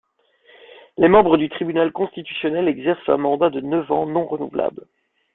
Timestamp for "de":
3.51-3.61